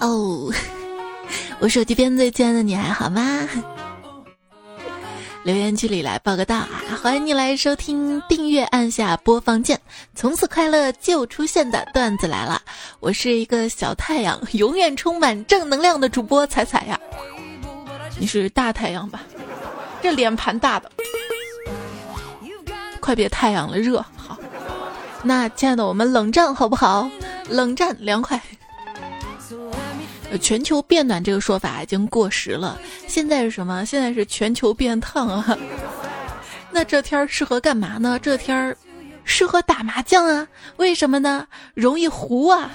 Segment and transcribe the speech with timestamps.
[0.00, 0.50] 哦，
[1.60, 3.48] 我手机边最亲爱的你还好吗？
[5.44, 6.68] 留言区里来报个到啊！
[7.02, 9.80] 欢迎你来收听，订阅按下播放键，
[10.14, 12.60] 从此快乐就出现的段子来了。
[13.00, 17.00] 我是一个小太阳， 永远充满正能量的主播彩彩呀。
[18.18, 19.22] 你是大太阳吧？
[20.02, 20.90] 这脸盘大的，
[23.00, 24.04] 快别太阳了，热。
[24.16, 24.38] 好，
[25.22, 27.10] 那亲爱的，我们冷战好不好？
[27.48, 28.40] 冷战凉快。
[30.38, 33.84] 全球变暖这个说法已经过时了，现在是什么？
[33.84, 35.58] 现在是全球变烫啊！
[36.70, 38.18] 那这天儿适合干嘛呢？
[38.20, 38.76] 这天儿
[39.24, 40.46] 适合打麻将啊？
[40.76, 41.46] 为什么呢？
[41.74, 42.70] 容易糊啊！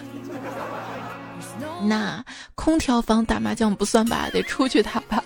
[1.84, 2.24] 那
[2.56, 4.30] 空调房打麻将不算吧？
[4.34, 5.24] 得出去打吧。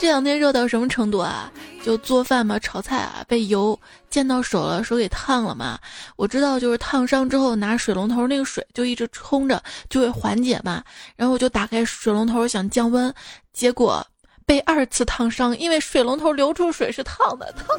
[0.00, 1.52] 这两天热到什么程度啊？
[1.84, 5.78] 就做饭嘛，炒菜啊，被油溅到手了，手给烫了嘛。
[6.16, 10.82] 我知道，就是烫伤之后拿水龙头那个水就一直冲着，就会缓解嘛。
[11.16, 13.12] 然后我就打开水龙头想降温，
[13.52, 14.02] 结果
[14.46, 17.78] 被二次烫伤，因为水龙头流出水是烫的，烫。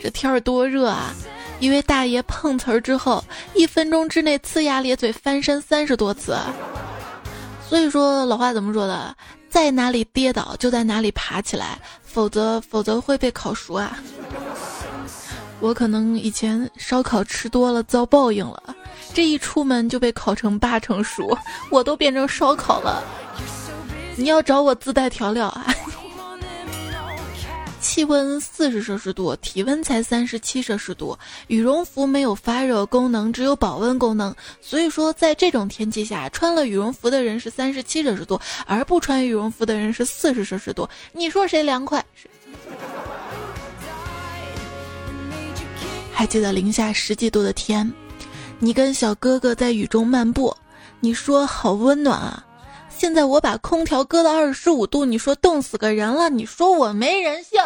[0.00, 1.12] 这天儿多热啊！
[1.58, 6.36] 一位大爷碰瓷儿之后，一分钟之内呲牙咧嘴翻身三十多次。
[7.72, 9.16] 所以说老话怎么说的，
[9.48, 13.96] 在哪里跌倒就在哪里爬起来，否则否则会被烤熟啊！
[15.58, 18.62] 我可能以前烧烤吃多了遭报应了，
[19.14, 21.34] 这一出门就被烤成八成熟，
[21.70, 23.02] 我都变成烧烤了。
[24.16, 25.74] 你要找我自带调料啊！
[27.92, 31.18] 气温四十摄氏度，体温才三十七摄氏度。
[31.48, 34.34] 羽绒服没有发热功能，只有保温功能。
[34.62, 40.88] 所以说，在这种天气下，穿了羽绒服的人是三十七摄氏度，而不穿羽绒服的人是四十摄氏度。
[41.12, 42.02] 你说谁凉快？
[46.10, 47.92] 还记得零下十几度的天，
[48.58, 50.56] 你跟小哥哥在雨中漫步，
[51.00, 52.42] 你说好温暖啊。
[53.02, 57.60] 现在我把空调搁到二十五度，你说冻死个人了，你说我没人性，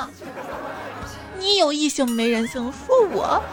[1.38, 3.44] 你有异性没人性，说我。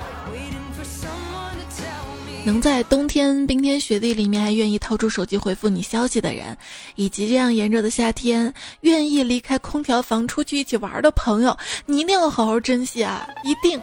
[2.45, 6.57] 能在冬天冰天雪地里面还愿意掏出手机回复你消息的人，
[6.95, 13.77] 以及这样炎热的夏天愿意离开空调房出去一起玩的朋友，你一定要好好珍惜啊，一定，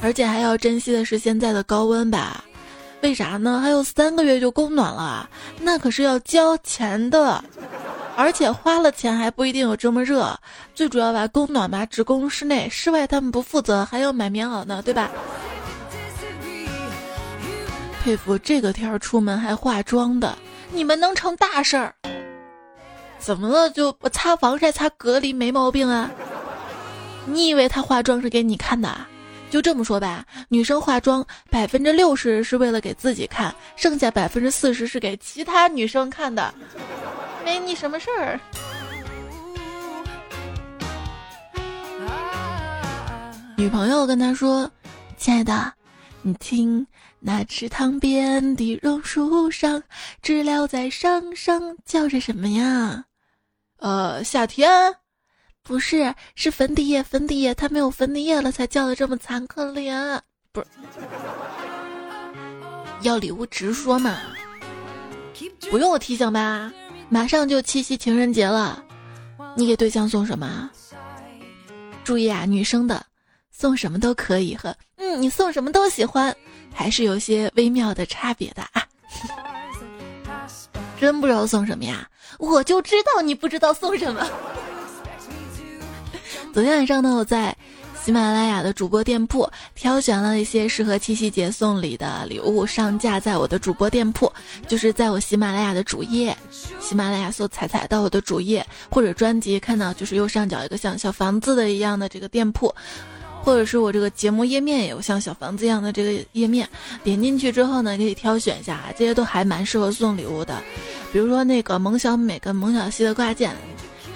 [0.00, 2.42] 而且还要珍惜的是现在的高温吧。
[3.02, 3.60] 为啥呢？
[3.60, 5.28] 还有三个月就供暖了，
[5.60, 7.42] 那可是要交钱的，
[8.16, 10.38] 而且花了钱还不一定有这么热。
[10.72, 15.10] 最主要吧，供暖吧只供室内，室外他们不负责，还要买棉袄呢，对吧？
[18.04, 20.38] 佩服这个天儿出门还化妆的，
[20.70, 21.94] 你们能成大事儿？
[23.18, 23.68] 怎么了？
[23.70, 26.08] 就擦防晒、擦隔离没毛病啊？
[27.26, 29.08] 你以为他化妆是给你看的啊？
[29.52, 36.54] 就这么说吧，女生化妆百分之六十是为了给自己看，剩下百分之四十是给其他女生看的，
[37.44, 38.40] 没你什么事儿。
[43.58, 44.70] 女朋友跟他说
[45.18, 45.70] ：“亲爱的，
[46.22, 46.86] 你听
[47.20, 49.82] 那池塘边的榕树上，
[50.22, 53.04] 知了在声声叫着什么呀？
[53.80, 54.70] 呃，夏天。”
[55.64, 60.18] 不是，是粉底液，粉底液，它没有粉底液了，才叫的这么惨，可怜。
[60.52, 60.66] 不是，
[63.02, 64.18] 要礼物直说嘛，
[65.70, 66.72] 不用我提醒吧？
[67.08, 68.82] 马上就七夕情人节了，
[69.56, 70.68] 你给对象送什么？
[72.02, 73.04] 注意啊，女生的
[73.52, 76.34] 送什么都可以和嗯，你送什么都喜欢，
[76.74, 78.84] 还是有些微妙的差别的啊。
[80.98, 82.08] 真不知道送什么呀？
[82.38, 84.26] 我就知道你不知道送什么。
[86.52, 87.56] 昨天晚上呢，我在
[87.98, 94.30] 喜马拉雅的主播店铺挑选了一些适合七夕节送礼的礼物，上架在我的主播店铺，
[94.68, 96.36] 就是在我喜马拉雅的主页，
[96.78, 102.74] 喜马拉雅搜“彩彩”到我的主页或者专辑，看到就是右上角一个像小房子的一样的这个店铺，
[103.42, 106.68] 或者是我这个节目页面也有像小房子一样的这个页面，
[107.02, 110.62] 点进去之后呢，可以挑选一下，这些都还蛮适合送礼物的，
[111.14, 113.56] 比如说那个萌小美跟萌小西的挂件。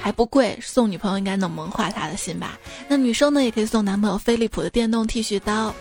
[0.07, 2.57] 还不贵，送女朋友应该能萌化她的心吧？
[2.87, 5.75] 那女生呢，也可以送男朋友飞利浦的电动剃须刀，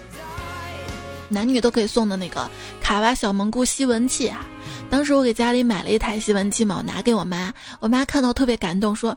[1.30, 2.50] 男女都可以送的那个
[2.81, 4.44] 卡哇小蒙古吸蚊器啊。
[4.89, 9.16] 当时我给家里买了一台吸蚊器嘛，我拿给我妈，我妈看到特别感动，说：“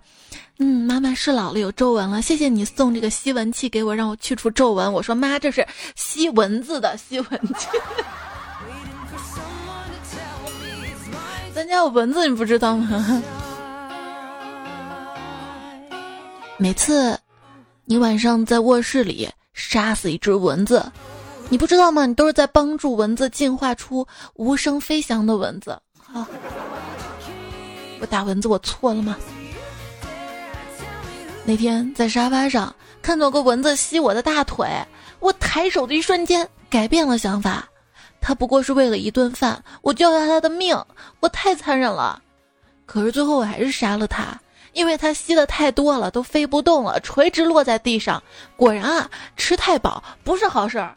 [0.61, 5.67] 嗯，妈妈是老了有皱纹了，谢谢你送这个吸蚊器给我，让我去除皱纹。”我说：“妈，这是
[5.97, 7.67] 吸蚊子的吸蚊器，
[11.57, 13.23] 咱家有蚊子，你不知道吗？”
[16.61, 17.17] 每次，
[17.85, 20.91] 你晚上在卧室里杀死一只蚊子，
[21.49, 22.05] 你不知道吗？
[22.05, 25.81] 你都是在帮助蚊子进化出无声飞翔的蚊子。
[25.97, 26.27] 好，
[28.01, 29.17] 我打蚊子，我错了吗？
[31.45, 34.69] 那天在沙发上看到个蚊子吸我的大腿，
[35.21, 37.69] 我抬手的一瞬间改变了想法。
[38.21, 40.77] 它不过是为了一顿饭，我就要它的命，
[41.21, 42.21] 我太残忍了。
[42.85, 44.37] 可是最后我还是杀了它。
[44.73, 48.23] 因为它吸的太多了，都飞不动了，垂直落在地上。
[48.57, 50.95] 果然啊，吃太饱不是好事儿。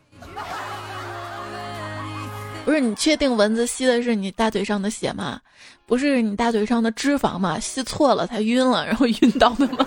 [2.63, 5.41] 不是你确定蚊子吸的是你大腿上的血吗？
[5.88, 7.59] 不是你大腿上的脂肪吗？
[7.59, 9.85] 吸错了，它晕了，然后晕倒的吗？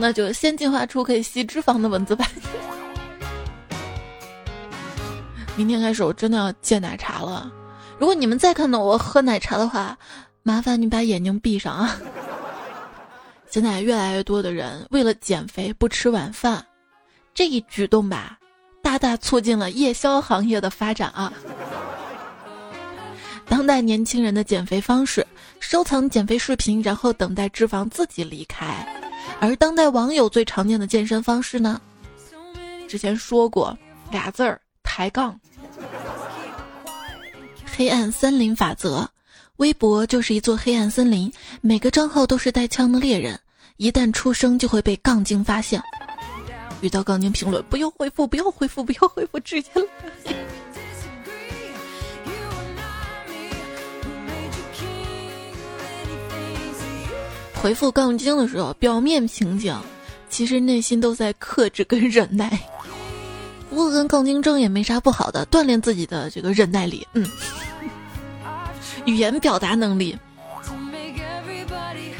[0.00, 2.26] 那就先进化出可以吸脂肪的蚊子吧。
[5.56, 7.50] 明天开始我真的要戒奶茶了。
[7.98, 9.98] 如果你们再看到我喝奶茶的话，
[10.42, 11.96] 麻烦你把眼睛闭上啊！
[13.50, 16.64] 现在越来越多的人为了减肥不吃晚饭，
[17.34, 18.38] 这一举动吧，
[18.82, 21.32] 大大促进了夜宵行业的发展啊！
[23.48, 25.26] 当代年轻人的减肥方式：
[25.58, 28.66] 收藏减肥视频，然后等待脂肪自己离开；
[29.40, 31.80] 而当代网友最常见的健身方式呢？
[32.86, 33.76] 之前说过
[34.10, 35.38] 俩字儿：抬杠。
[37.78, 39.06] 黑暗森林法则，
[39.58, 43.38] 微博就是一座黑暗森林，每个账号都是带枪的猎人，
[43.76, 45.80] 一旦出声就会被杠精发现。
[46.80, 49.70] 遇到杠精评论，不要回复，不要回复，不要回复，直接
[57.54, 59.72] 回复杠精的时候，表面平静，
[60.28, 62.58] 其实内心都在克制跟忍耐。
[63.70, 67.24] 不过跟杠精争也没啥不好的，锻炼自己的这个忍耐力，嗯。
[69.04, 70.16] 语言表达能力，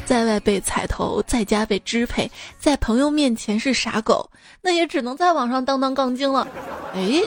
[0.05, 4.29] 在外被踩头，在家被支配，在朋友面前是傻狗，
[4.61, 6.47] 那也只能在网上当当杠精了。
[6.93, 7.21] 哎，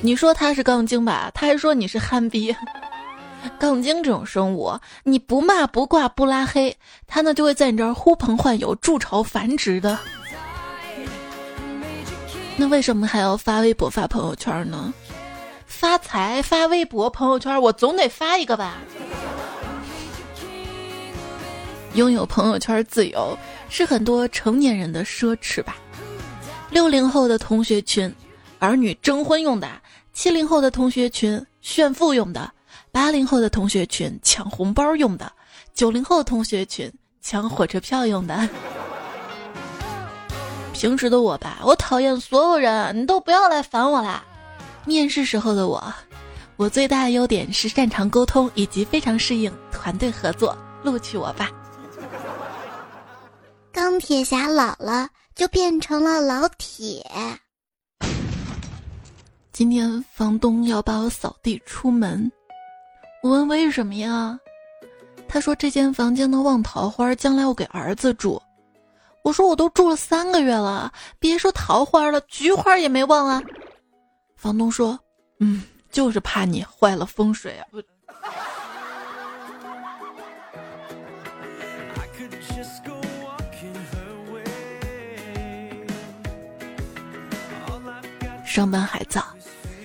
[0.00, 2.54] 你说他是杠精吧，他还说你是憨逼。
[3.58, 6.76] 杠精这种生物，你不骂不挂不拉黑，
[7.06, 9.98] 他呢就会在你这儿呼朋唤友，筑巢繁殖的。
[12.56, 14.92] 那为什么还要发微博发朋友圈呢？
[15.82, 18.76] 发财发微博朋友圈，我总得发一个吧。
[21.94, 23.36] 拥有朋友圈自由
[23.68, 25.74] 是很多成年人的奢侈吧。
[26.70, 28.14] 六零后的同学群，
[28.60, 29.66] 儿女征婚用的；
[30.12, 32.48] 七零后的同学群，炫富用的；
[32.92, 35.26] 八零后的同学群，抢红包用的；
[35.74, 36.88] 九零后同学群，
[37.20, 38.48] 抢火车票用的。
[40.72, 44.22] 平时的我吧，我讨厌所有人，你都不要来烦我啦。
[44.84, 45.92] 面试时候的我，
[46.56, 51.50] 我最大的优点是擅长沟通以及非常适应团队合作，录取我吧。
[53.72, 57.04] 钢铁侠老了就变成了老铁。
[59.52, 62.30] 今天房东要把我扫地出门，
[63.22, 64.38] 我问为什么呀？
[65.28, 68.40] 他说这间房间的旺桃花将来我给儿子住。
[69.22, 73.40] 我说我都住了三个月了，别说桃花了，菊花也没忘啊。
[74.42, 74.98] 房东说
[75.38, 75.62] ：“嗯，
[75.92, 77.66] 就是怕你坏了风水啊。”
[88.44, 89.24] 上班还早，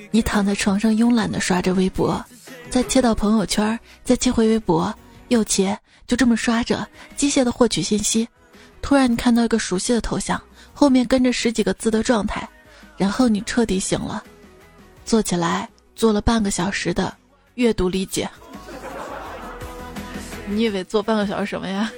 [0.10, 2.26] 你躺在床上慵懒的刷着微博，
[2.72, 4.92] 再切到朋友圈，再切回微博，
[5.28, 6.84] 又切，就这么刷着，
[7.16, 8.28] 机械的获取信息。
[8.82, 10.42] 突然，你看到一个熟悉的头像，
[10.74, 12.50] 后面跟着十几个字的状态，
[12.98, 14.24] 然后你彻底醒了。
[15.08, 17.16] 坐起来做了半个小时的
[17.56, 18.30] 阅读理解，
[20.50, 21.90] 你以为做半个小时什么呀？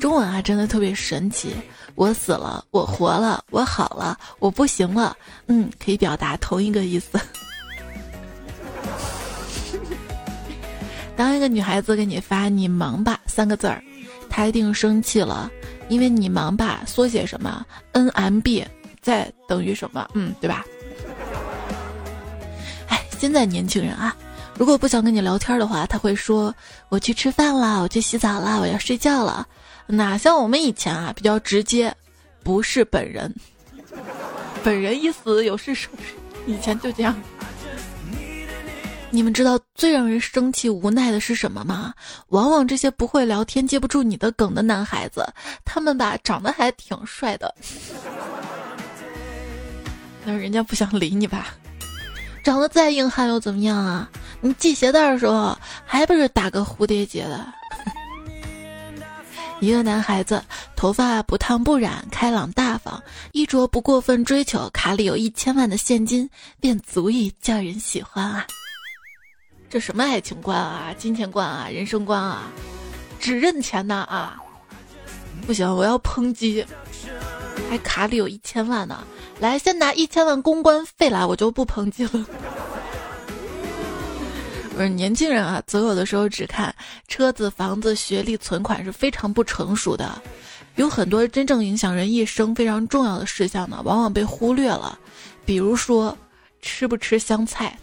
[0.00, 1.52] 中文啊，真的特别神奇。
[1.96, 5.16] 我死了，我活了，我好了，我不行了，
[5.48, 7.18] 嗯，可以表达同一个意思。
[11.16, 13.82] 当一个女孩子给你发“你忙吧”三个字儿，
[14.30, 15.50] 她一定生气了，
[15.88, 18.64] 因为你忙吧缩写什么？NMB。
[19.06, 20.04] 在等于什么？
[20.14, 20.64] 嗯，对吧？
[22.88, 24.16] 哎，现在年轻人啊，
[24.58, 26.52] 如果不想跟你聊天的话，他会说
[26.90, 29.46] ：“我去吃饭了，我去洗澡了，我要睡觉了。”
[29.86, 31.94] 哪像我们以前啊，比较直接，
[32.42, 33.32] 不是本人，
[34.64, 35.88] 本人一死有事说。
[36.44, 37.14] 以前就这样。
[39.10, 41.94] 你们知道最让人生气无奈的是什么吗？
[42.30, 45.24] 往往这些不会聊天、接不住你的梗的男孩子，
[45.64, 47.54] 他们吧长得还挺帅的。
[50.26, 51.54] 但是人家不想理你吧？
[52.42, 54.10] 长得再硬汉又怎么样啊？
[54.40, 57.46] 你系鞋带的时候还不是打个蝴蝶结的？
[59.60, 63.02] 一个男孩子头发不烫不染，开朗大方，
[63.32, 66.28] 衣着不过分追求，卡里有一千万的现金，
[66.60, 68.46] 便足以叫人喜欢啊！
[69.70, 72.42] 这什么爱情观啊，金钱观啊，人生观啊，
[73.18, 74.42] 只认钱呐啊！
[75.46, 76.66] 不行，我要抨击，
[77.70, 79.04] 还卡里有一千万呢！
[79.38, 82.10] 来，先拿一千万公关费来，我就不抨击了。
[84.74, 86.74] 不是年轻人啊，择偶的时候只看
[87.06, 90.20] 车子、房子、学历、存款是非常不成熟的。
[90.74, 94.98] 有很多真正影响人一生非常重要的事项呢，往往被忽略了。
[95.44, 96.14] 比如说，
[96.60, 97.78] 吃不吃香菜？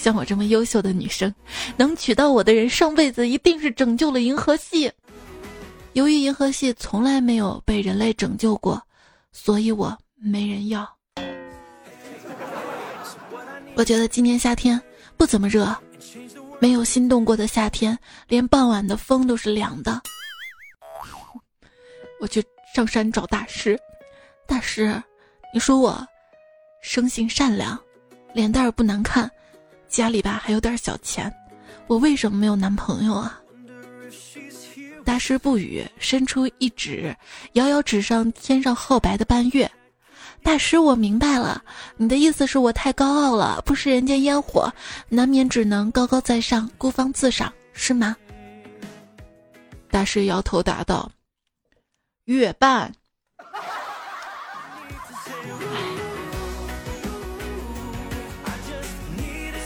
[0.00, 1.32] 像我这么优秀的女生，
[1.76, 4.90] 能娶到我的人，上辈子一定是拯救了银河系。
[5.92, 8.82] 由于银河系从来没有被人类拯救过，
[9.30, 10.88] 所以我没人要。
[13.74, 14.80] 我觉得今年夏天
[15.18, 15.76] 不怎么热，
[16.60, 20.00] 没有心动过的夏天，连傍晚的风都是凉的。
[22.20, 22.42] 我去
[22.74, 23.78] 上山找大师，
[24.46, 25.02] 大师，
[25.52, 26.06] 你说我
[26.80, 27.78] 生性善良，
[28.32, 29.30] 脸蛋儿不难看，
[29.90, 31.30] 家里吧还有点小钱，
[31.88, 33.38] 我为什么没有男朋友啊？
[35.04, 37.14] 大师不语，伸出一指，
[37.54, 39.68] 遥遥指上天上皓白的半月。
[40.42, 41.62] 大师，我明白了，
[41.96, 44.72] 你的意思是我太高傲了，不食人间烟火，
[45.08, 48.16] 难免只能高高在上，孤芳自赏，是吗？
[49.90, 51.10] 大师摇头答道
[52.26, 52.90] ：“月半。”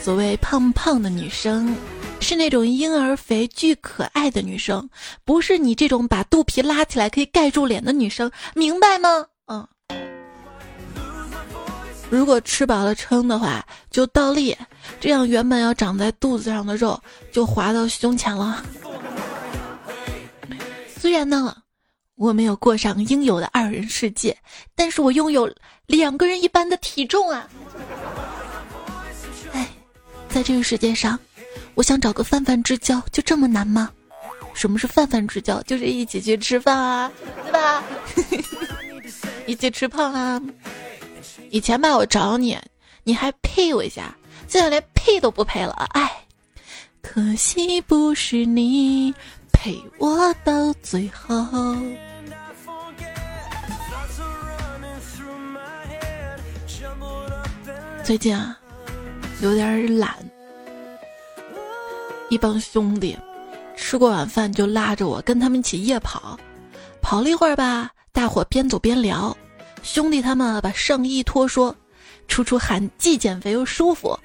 [0.05, 1.75] 所谓胖胖的女生，
[2.19, 4.87] 是那种婴儿肥、巨可爱的女生，
[5.23, 9.25] 不是你这种把肚皮拉起来可以盖住脸的女生，明白吗？
[9.47, 9.67] 嗯。
[12.11, 14.55] 如果吃饱了撑的话，就倒立，
[14.99, 18.63] 这样原本要长在肚子上的肉就滑到胸前了。
[20.99, 21.55] 虽然呢，
[22.13, 24.37] 我没有过上应有的二人世界，
[24.75, 25.51] 但是我拥有
[25.87, 27.49] 两个人一般的体重啊！
[30.35, 31.17] 在这个世界上，
[31.75, 33.89] 我想找个泛泛之交，就这么难吗？
[34.53, 35.61] 什么是泛泛之交？
[35.61, 37.09] 就是一起去吃饭啊，
[37.45, 37.81] 对吧？
[39.47, 40.41] 一起吃胖啊！
[41.51, 42.57] 以前吧，我找你，
[43.05, 44.13] 你还配我一下，
[44.45, 46.11] 现在连配都不配了，哎，
[47.01, 49.15] 可惜不是你
[49.53, 51.77] 陪我到最后。
[58.03, 58.59] 最近啊，
[59.41, 60.15] 有点懒，
[62.29, 63.17] 一帮兄弟
[63.75, 66.39] 吃过晚饭就拉着我跟他们一起夜跑，
[67.01, 69.35] 跑了一会儿吧，大伙边走边聊。
[69.83, 71.75] 兄弟他们把上衣脱，说
[72.27, 74.17] ：“楚楚喊既减肥又舒服。”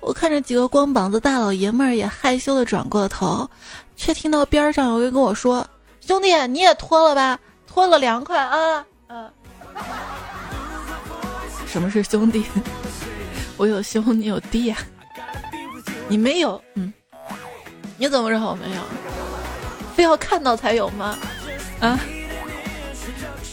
[0.00, 3.48] 我看着几个光膀子大老爷们儿也害羞的转过了头，
[3.96, 5.66] 却听到边上有人跟我说
[6.00, 9.30] ：“兄弟，你也脱了吧，脱了凉快啊。”嗯，
[11.66, 12.44] 什么是兄弟？
[13.56, 14.74] 我有胸，你有弟，
[16.08, 16.62] 你没有？
[16.74, 16.92] 嗯，
[17.96, 18.82] 你怎么知道我没有？
[19.94, 21.18] 非要看到才有吗？
[21.80, 21.98] 啊，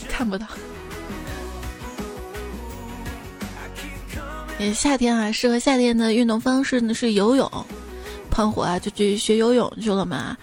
[0.10, 0.46] 看不到。
[4.74, 7.50] 夏天啊，适合夏天的运动方式呢是游泳。
[8.30, 10.36] 胖虎啊就去学游泳去了嘛。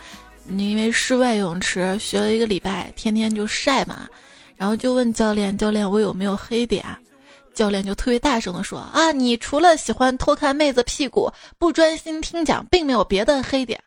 [0.44, 4.08] 你因为室外泳池学了一个礼拜，天天就晒嘛。
[4.56, 6.84] 然后就问教练：“教练，我有没有黑点？”
[7.60, 13.78] 教练就特别大声的说：“啊，你除了喜欢偷看妹子屁股，不专心听讲，并没有别的黑点。”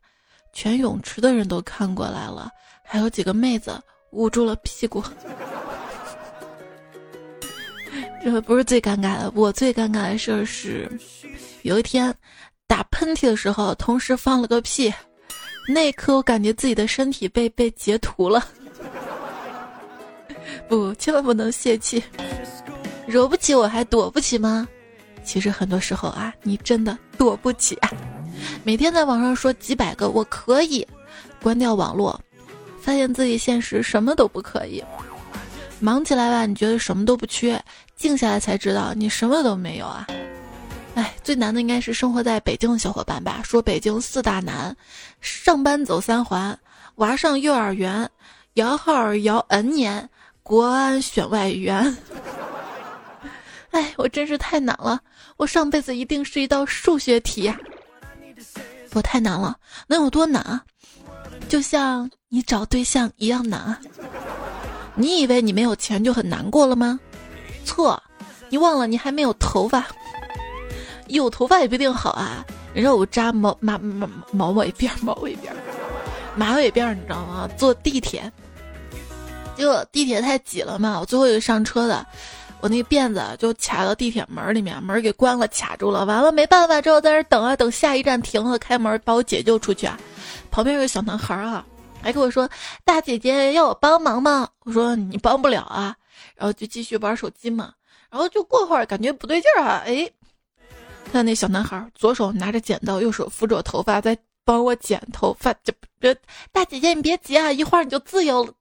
[0.53, 2.51] 全泳池的人都看过来了，
[2.83, 5.03] 还有几个妹子捂住了屁股。
[8.23, 10.87] 这不是最尴尬的，我最尴尬的事是，
[11.63, 12.13] 有一天
[12.67, 14.93] 打喷嚏的时候，同时放了个屁，
[15.67, 18.47] 那一刻我感觉自己的身体被被截图了。
[20.69, 22.03] 不，千万不能泄气，
[23.05, 24.67] 惹不起我还躲不起吗？
[25.23, 27.77] 其实很多时候啊，你真的躲不起。
[28.63, 30.85] 每天在网上说几百个我可以，
[31.41, 32.19] 关掉网络，
[32.81, 34.83] 发现自己现实什么都不可以。
[35.79, 37.61] 忙起来吧，你觉得什么都不缺。
[37.95, 40.07] 静下来才知道，你什么都没有啊！
[40.95, 43.41] 哎，最难的应该是生活在北京的小伙伴吧？
[43.43, 44.75] 说北京四大难：
[45.21, 46.57] 上班走三环，
[46.95, 48.09] 娃上幼儿园，
[48.55, 50.09] 摇号摇 N 年，
[50.41, 51.95] 国安选外援。
[53.73, 54.99] 哎，我真是太难了！
[55.35, 57.59] 我上辈子一定是一道数学题呀！
[58.93, 60.63] 我太难了，能有多难啊？
[61.49, 63.75] 就像你找对象一样难！
[64.93, 66.99] 你以为你没有钱就很难过了吗？
[67.65, 68.01] 错，
[68.49, 69.87] 你忘了你还没有头发，
[71.07, 72.45] 有头发也不一定好啊。
[72.75, 75.49] 肉扎毛马马毛尾辫，毛尾辫。
[76.35, 77.49] 马尾辫，你知道吗？
[77.57, 78.31] 坐地铁，
[79.57, 82.05] 结果地铁太挤了嘛，我最后一个上车的，
[82.63, 86.05] 我那辫子就卡到地铁门里面，门给关了，卡住了。
[86.05, 89.85] 完了没办法，之后在那等啊等下一站停了，开门把我解救出去。
[90.49, 91.65] 旁边有个小男孩啊，
[92.01, 92.49] 还跟我说
[92.85, 95.93] ：“大姐姐要我帮忙吗？”我说：“你帮不了啊。”
[96.37, 97.73] 然后就继续玩手机嘛。
[98.09, 100.09] 然后就过会儿感觉不对劲儿啊，哎，
[101.11, 105.53] 看那小男孩左手拿着剪刀，右手扶着我头发在帮我剪头发。
[105.65, 106.15] 这这
[106.53, 108.53] 大姐姐你别急啊，一会儿你就自由了。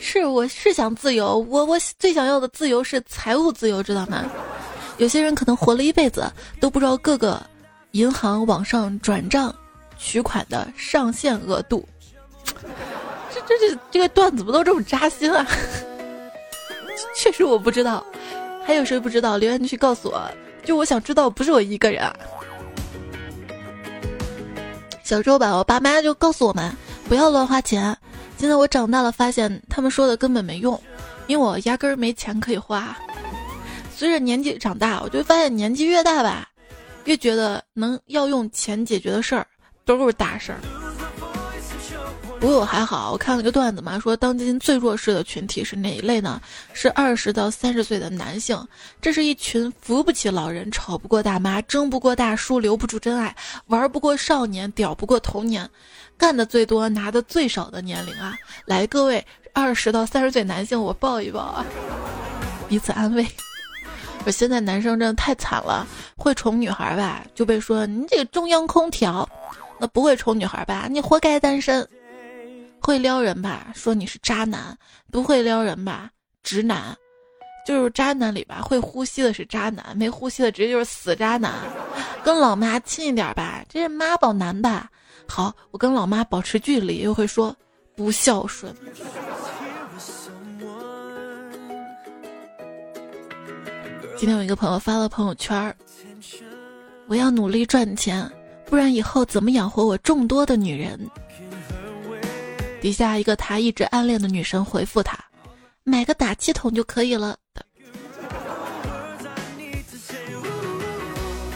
[0.00, 4.24] 是，我是想自由，我我最想要的自由是财务自由，知道吗？
[4.96, 7.40] 有些人可能活了一辈子都不知道各个
[7.92, 9.54] 银行网上转账
[9.98, 11.86] 取款的上限额度。
[13.32, 15.46] 这这这这个段子不都这么扎心啊？
[17.14, 18.04] 确实我不知道，
[18.64, 19.36] 还有谁不知道？
[19.36, 20.28] 留言区告诉我，
[20.64, 22.10] 就我想知道，不是我一个人。
[25.04, 26.70] 小时候吧，我爸妈就告诉我们
[27.08, 27.96] 不要乱花钱。
[28.40, 30.80] 现在我长大了，发现他们说的根本没用，
[31.26, 32.96] 因为我压根儿没钱可以花。
[33.94, 36.48] 随着年纪长大，我就发现年纪越大吧，
[37.04, 39.46] 越觉得能要用钱解决的事儿
[39.84, 40.58] 都是大事儿。
[42.40, 46.40] 不过我还好，我看了个段子嘛，说当今最弱势的群体是哪一类呢？
[46.72, 48.58] 是二十到三十岁的男性。
[49.02, 55.68] 这是一群扶不起老人、吵不过大妈、争不过大叔、留不住真爱、玩不过少年、屌不过童年、
[56.20, 58.36] 干的最多、拿的最少的年龄啊！
[58.66, 61.64] 来，各位二十到三十岁男性，我抱一抱啊，
[62.68, 63.26] 彼此安慰。
[64.26, 65.86] 我现在男生真的太惨了，
[66.16, 69.26] 会宠女孩吧，就被说你这个中央空调；
[69.78, 71.88] 那不会宠女孩吧，你活该单身。
[72.82, 74.74] 会撩人吧，说你是渣男；
[75.10, 76.10] 不会撩人吧，
[76.42, 76.94] 直男。
[77.66, 81.52] 就是渣男里吧，会呼吸的是渣男，没呼吸的直接就是死渣男。
[82.22, 84.90] 跟老妈亲一点吧，这是妈宝男吧？
[85.30, 87.54] 好，我跟老妈保持距离，又会说
[87.94, 88.74] 不孝顺。
[94.16, 95.74] 今天有一个朋友发了朋友圈
[97.06, 98.28] 我要努力赚钱，
[98.66, 100.98] 不然以后怎么养活我众多的女人？
[102.80, 105.16] 底下一个他一直暗恋的女神回复他
[105.84, 107.36] ：“买个打气筒就可以了。”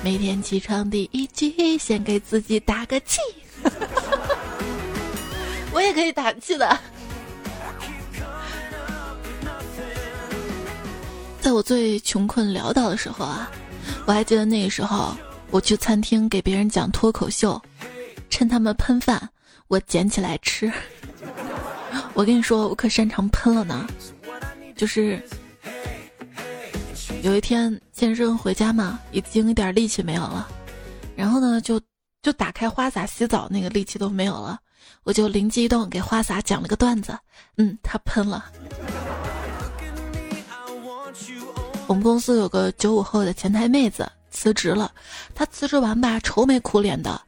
[0.04, 3.20] 每天起床第一句，先给自己打个气。
[5.72, 6.78] 我也可以打气的。
[11.40, 13.50] 在我最穷困潦倒的时候啊，
[14.06, 15.14] 我还记得那个时候，
[15.50, 17.60] 我去餐厅给别人讲脱口秀，
[18.30, 19.28] 趁他们喷饭，
[19.68, 20.72] 我捡起来吃。
[22.14, 23.86] 我跟你说，我可擅长喷了呢。
[24.74, 25.22] 就是
[27.22, 30.48] 有一天健身回家嘛，已经一点力气没有了，
[31.14, 31.80] 然后呢，就
[32.24, 34.58] 就打开花洒洗澡，那个力气都没有了，
[35.02, 37.16] 我就灵机一动，给花洒讲了个段子。
[37.58, 38.46] 嗯，他喷了。
[41.86, 44.90] 我们公司有个九五后的前台妹子辞职了，
[45.34, 47.20] 她辞职完吧，愁眉苦脸的，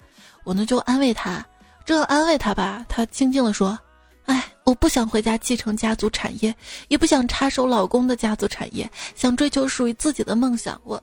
[0.45, 1.45] 我呢就安慰她，
[1.85, 3.79] 这安慰她吧，她静静的说
[4.25, 6.55] ：“哎，我不想回家继承家族产业，
[6.89, 10.99] 也不想插手老公的家族产业，想追求属于自己的梦想。”我，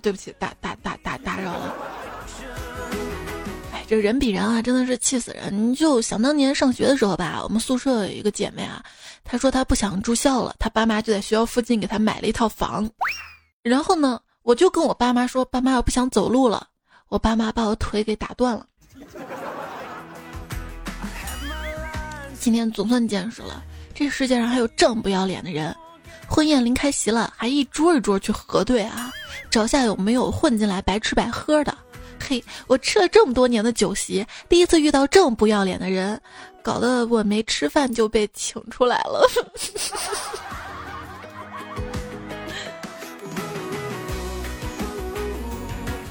[0.00, 1.74] 对不起，打打打打打扰了。
[3.92, 5.70] 这人比人啊，真的是气死人！
[5.70, 8.82] 你就想当年上学的时候吧，我们宿舍有一个姐妹啊。
[9.22, 12.88] 她说她不想住校了，她爸妈就在学校附近给她买了一套房。
[13.62, 16.68] 然后呢，我就跟我爸妈说：“爸妈，我不想走路了。”
[17.10, 18.66] 我爸妈把我腿给打断了。
[22.40, 25.76] 今天总算见识了，这世界上还有这么不要脸的人。
[26.26, 29.12] 婚宴临开席了，还一桌一桌去核对啊，
[29.50, 31.76] 找下有没有混进来白吃白喝的。
[32.28, 36.18] 嘿，我吃了这么多年的酒席，第一次遇到这么不要脸的人。
[36.62, 39.26] 搞得我没吃饭就被请出来了。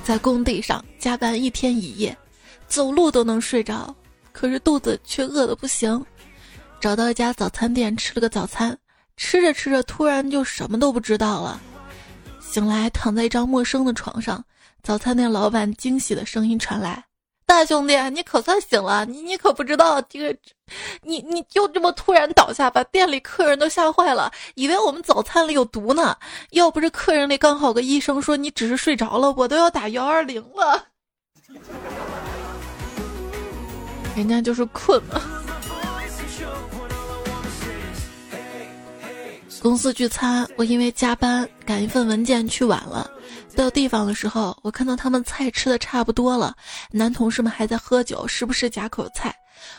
[0.04, 2.18] 在工地上加班一天一夜，
[2.68, 3.96] 走路都能睡着，
[4.34, 6.06] 可是肚子却饿得不行。
[6.82, 8.78] 找到一家早餐店吃了个早餐，
[9.16, 11.62] 吃着吃着突然就什么都不知道了。
[12.42, 14.44] 醒来躺在一张陌生的床上，
[14.84, 17.04] 早餐店老板惊喜的声音传来。
[17.46, 19.06] 大兄弟，你可算醒了！
[19.06, 20.40] 你你可不知道这个，
[21.02, 26.16] 你你就这么突然倒下，把店里客人都吓坏了，以为我们早餐里有毒呢。
[26.52, 30.88] 要不是客人里刚好个医生说你只是睡着了，我都要打幺二零了。
[34.16, 35.22] 人家就是困了。
[39.62, 43.12] 公司聚餐，我因为加班赶一份文件去晚了，
[43.56, 46.56] 到地方的时候，我看到他们菜吃的差不多了，
[46.92, 49.36] 男同事们还在喝酒，时不时夹口菜。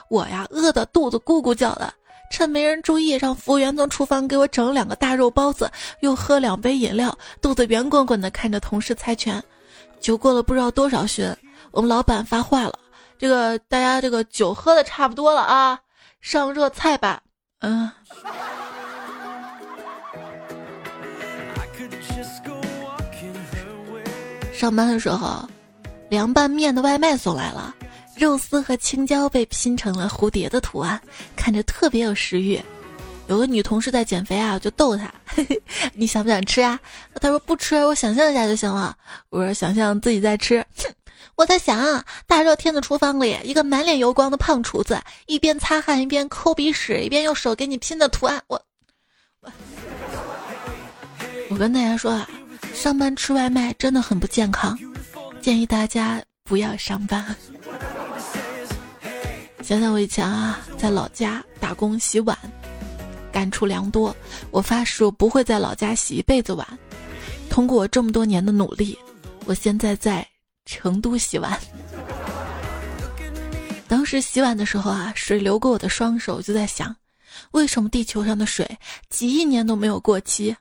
[0.08, 1.92] 我呀，饿得肚子咕咕叫的，
[2.30, 9.42] 趁没人注意，让服务员从厨房给我整两个大肉包子，又喝两杯饮料，肚子圆滚滚的看着同事猜拳。
[10.00, 11.34] 酒过了不知道多少巡，
[11.70, 12.78] 我们老板发话了
[13.18, 15.78] ：“这个大家这个酒喝的差不多了啊，
[16.20, 17.20] 上热菜吧。”
[17.60, 17.90] 嗯。
[24.62, 25.44] 上班的时候，
[26.08, 27.74] 凉拌面的外卖送来了，
[28.16, 31.00] 肉丝和青椒被拼成了蝴蝶的图案，
[31.34, 32.62] 看着特别有食欲。
[33.26, 35.12] 有个女同事在减肥啊，就逗她
[35.94, 36.78] ：“你想不想吃啊？”
[37.20, 38.96] 她说：“不吃，我想象一下就行了。”
[39.30, 40.94] 我说：“想象自己在吃。”哼，
[41.34, 44.96] 我在想啊，大热天的厨房里，一个满脸油光的胖厨子，
[45.26, 48.62] 一边擦汗一边抠鼻屎，一边用手给你拼的图案，我
[49.40, 49.52] 我
[51.50, 52.28] 我跟大家说啊。
[52.74, 54.78] 上班吃外卖真的很不健康，
[55.40, 57.24] 建议大家不要上班。
[59.62, 62.36] 想想我以前啊，在老家打工洗碗，
[63.30, 64.14] 感触良多。
[64.50, 66.66] 我发誓我不会在老家洗一辈子碗。
[67.48, 68.98] 通过我这么多年的努力，
[69.44, 70.26] 我现在在
[70.64, 71.58] 成都洗碗。
[73.86, 76.94] 当时洗碗的时候啊，水流过我的双手，就在想，
[77.52, 78.68] 为什么地球上的水
[79.08, 80.56] 几亿年都没有过期？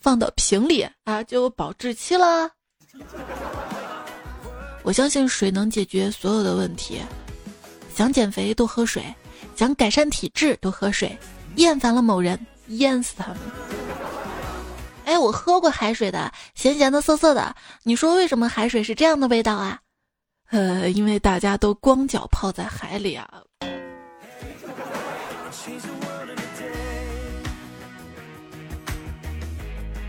[0.00, 2.50] 放到瓶里啊，就有保质期了。
[4.82, 7.00] 我相信水能解决所有的问题。
[7.94, 9.04] 想减肥多喝水，
[9.54, 11.16] 想改善体质多喝水。
[11.56, 13.38] 厌烦了某人，淹死他们。
[15.04, 17.54] 哎，我喝过海水的，咸咸的、涩涩的。
[17.82, 19.80] 你说为什么海水是这样的味道啊？
[20.50, 23.28] 呃，因为大家都光脚泡在海里啊。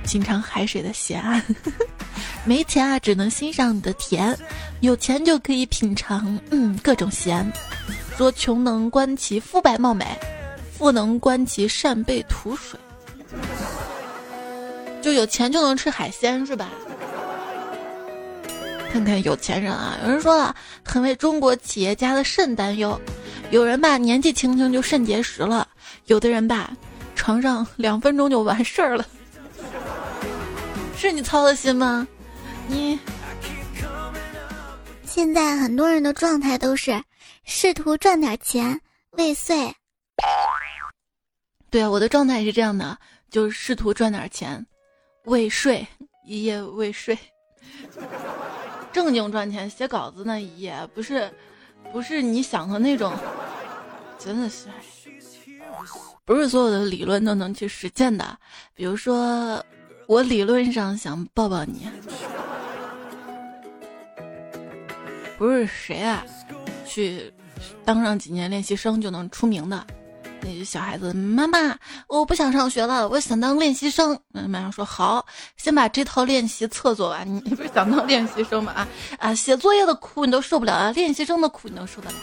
[0.06, 1.24] 品尝海水的咸，
[2.46, 4.34] 没钱啊，只能欣赏你的甜；
[4.82, 7.50] 有钱就可以品尝，嗯，各种咸。
[8.18, 10.06] 说穷能观其肤白貌美，
[10.78, 12.80] 富能观其扇贝吐水。
[15.02, 16.70] 就有钱就能吃海鲜是吧？
[18.92, 23.00] 看看有钱人啊，有人说了，很为中国企业家的肾担忧。
[23.50, 25.66] 有人吧，年纪轻轻就肾结石了；
[26.06, 26.72] 有的人吧，
[27.16, 29.06] 床上两分钟就完事儿了。
[31.02, 32.08] 是你操的心吗？
[32.68, 33.00] 你
[35.04, 37.04] 现在很多人的状态都是
[37.44, 38.80] 试图赚点钱
[39.14, 39.74] 未遂。
[41.72, 42.96] 对啊，我的状态也是这样的，
[43.32, 44.64] 就是试图赚点钱
[45.24, 45.88] 未睡，
[46.24, 47.18] 一夜未睡。
[48.94, 51.34] 正经赚钱写稿子那一夜，不是
[51.92, 53.12] 不是你想的那种，
[54.20, 54.68] 真的是，
[56.26, 58.38] 不是所有的理论都能去实践的，
[58.76, 59.66] 比如说。
[60.12, 61.88] 我理论上想抱抱你，
[65.38, 66.22] 不是谁啊，
[66.86, 67.32] 去
[67.86, 69.88] 当上几年练习生就能出名的。
[70.42, 71.78] 那些小孩子，妈妈，
[72.10, 74.20] 我不想上学了，我想当练习生。
[74.34, 77.26] 妈妈说好，先把这套练习册做完。
[77.34, 78.74] 你不是想当练习生吗？
[78.74, 82.16] 啊啊，写作业的苦你都受不了啊，练习生的苦你能受得了？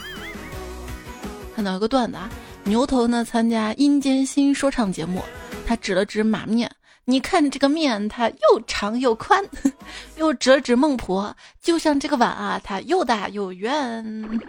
[1.55, 2.29] 看到一个段子啊，
[2.65, 5.23] 牛头呢参加阴间新说唱节目，
[5.65, 6.69] 他指了指马面。
[7.09, 9.43] 你看这个面，它又长又宽，
[10.17, 14.39] 又折纸孟婆，就像这个碗啊，它又大又圆。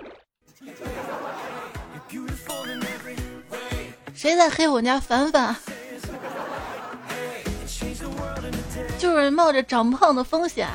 [4.13, 5.57] 谁在黑我家凡凡？
[8.99, 10.69] 就是冒着长胖的风险，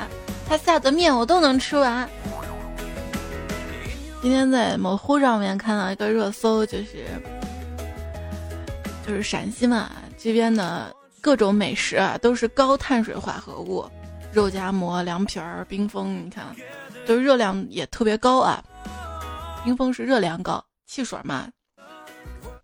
[0.50, 2.10] 他下的面我都能吃完。
[4.24, 7.06] 今天在某乎上面看到一个热搜，就是
[9.06, 10.92] 就是陕西嘛这边的。
[11.26, 13.84] 各种美食啊，都是高碳水化合物，
[14.32, 16.56] 肉夹馍、凉皮儿、冰峰，你看，
[17.08, 18.64] 就热量也特别高啊。
[19.64, 21.50] 冰峰是热量高，汽水嘛。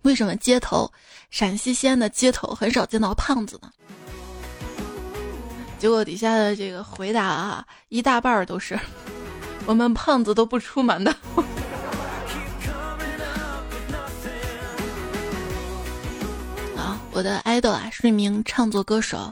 [0.03, 0.87] 为什么街头
[1.31, 3.71] 陕西西安的街头很少见到胖子呢？
[5.79, 8.79] 结果底下的这个回答啊，一大半都是
[9.65, 11.11] 我们胖子都不出门的。
[17.21, 19.31] 我的爱豆啊是一名唱作歌手，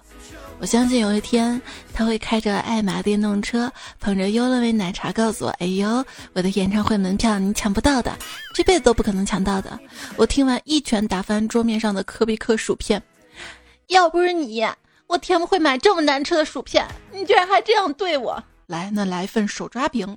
[0.59, 1.59] 我相信有一天
[1.91, 8.15] 他会开着爱玛电动车，捧着优乐美奶茶，告诉我：“哎呦，我的演唱会门票你抢不到的，
[8.53, 9.79] 这辈子都不可能抢到的。”
[10.17, 13.01] 我听完一拳打翻桌面上的科比克薯片，
[13.87, 14.63] 要不是你，
[15.07, 18.43] 我天不会买这么难吃的薯片，你居然还这样对我！
[18.67, 20.15] 来，那来一份手抓饼。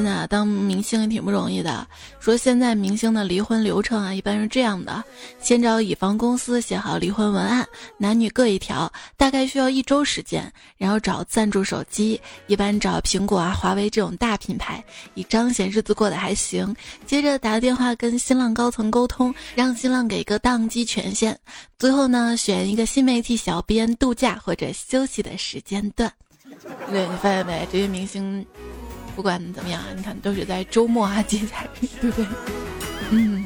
[0.00, 1.86] 现现在啊，当明星也挺不容易的。
[2.20, 5.04] 说现在明星的离婚流程啊，一般是这样的：
[5.42, 10.50] 先找乙方公司写好离婚文案，男女各一条，大概需要一周时间。
[10.78, 14.82] 然后找赞助手机，一般找苹果啊、华为这种大品牌，
[15.12, 16.74] 以彰显日子过得还行。
[17.04, 21.38] 接着打电话跟新浪高层沟通，让新浪给个宕机权限。
[21.78, 26.10] 最后呢，选一个新媒体小编度假或者休息的时间段。
[26.90, 27.68] 对你发现没？
[27.70, 28.46] 这些明星。
[29.16, 32.26] 不管怎么样啊，你看都是在周末啊节假日，对不对？
[33.10, 33.44] 嗯，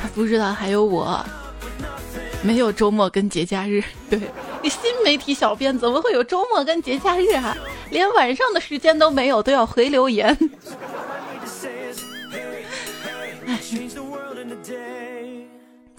[0.00, 1.24] 他不知道还有我，
[2.42, 3.82] 没有周末跟节假日。
[4.08, 4.20] 对
[4.62, 7.56] 你，新媒体小编怎么会有周末跟节假日啊？
[7.90, 10.36] 连晚上的时间都没有，都要回留言。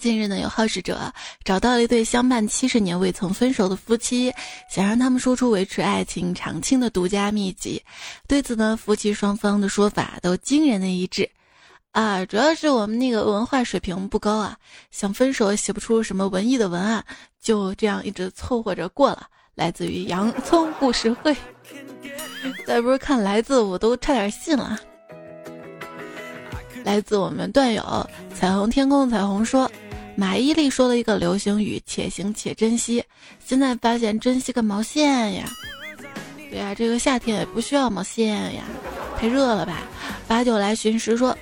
[0.02, 1.12] 近日呢，有好事者
[1.44, 4.34] 找到了一对相伴七十年未曾分手的夫妻，
[4.68, 7.80] 想让他们说出维持爱情长青的独家秘籍。
[8.26, 11.30] 对此呢，夫妻双方的说法都惊人的一致，
[11.92, 14.56] 啊，主要是我们那个文化水平不高啊，
[14.90, 17.04] 想分手写不出什么文艺的文案，
[17.40, 19.28] 就这样一直凑合着过了。
[19.54, 21.32] 来自于洋葱故事会，
[22.66, 24.76] 再不是看来自我都差点信了。
[26.82, 29.70] 来自我们段友彩虹天空彩虹说。
[30.22, 33.02] 马伊琍说了一个流行语：“且行且珍惜。”
[33.44, 35.50] 现在发现珍惜个毛线呀！
[36.48, 38.62] 对呀，这个夏天也不需要毛线呀，
[39.18, 39.82] 太热了吧？
[40.28, 41.36] 八九来寻时说：“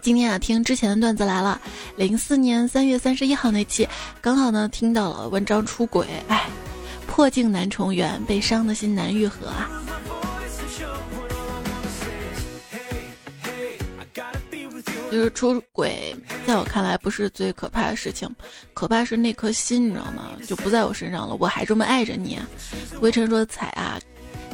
[0.00, 1.60] 今天啊，听之前的段子来了。
[1.96, 3.88] 零四年三月三十一号那期，
[4.20, 6.46] 刚好呢听到了文章出轨，哎，
[7.08, 9.68] 破镜难重圆，被伤的心难愈合啊。”
[15.10, 16.14] 就是出轨，
[16.46, 18.28] 在我看来不是最可怕的事情，
[18.72, 20.30] 可怕是那颗心，你知道吗？
[20.46, 22.38] 就不在我身上了，我还这么爱着你。
[23.00, 23.98] 微尘说：“彩啊，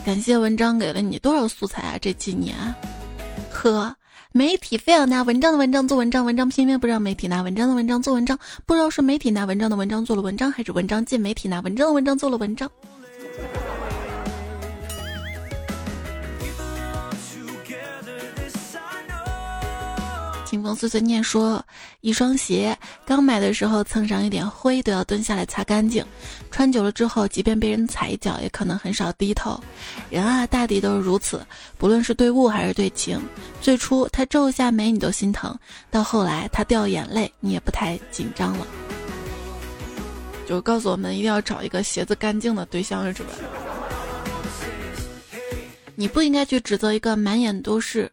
[0.05, 1.99] 感谢文章给了你多少素材啊？
[2.01, 2.57] 这几年，
[3.51, 3.95] 呵，
[4.33, 12.71] 媒体非要拿文章的文章做文章，文章偏偏不让媒体拿文章的文章做文章，不知道是媒体拿文章的文章做了文章，还是文章借媒体拿文章的文章做了文章。”
[20.47, 21.63] 清风碎碎念说
[22.03, 26.07] ：“一双鞋刚买的时候蹭上一点灰都要蹲下来擦干净，
[26.53, 29.61] 穿久了之后，即便被人踩一脚，也可能很少低头。
[30.09, 31.45] 人啊，大抵都是如此，
[31.77, 33.21] 不论是对物还是对情。
[33.61, 35.59] 最初他皱一下眉你都心疼，
[35.91, 38.65] 到后来他掉眼泪你也不太紧张了。
[40.47, 43.31] 就告诉我们一定要找一个鞋子干净的对象，是吧？
[45.97, 48.09] 你不应该去指责一个满眼都是